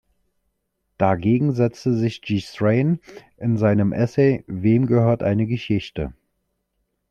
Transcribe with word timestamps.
Dagegen 0.97 1.51
setzte 1.51 1.93
sich 1.93 2.23
Gstrein 2.23 2.99
in 3.37 3.57
seinem 3.57 3.93
Essay 3.93 4.43
"Wem 4.47 4.87
gehört 4.87 5.21
eine 5.21 5.45
Geschichte? 5.45 6.13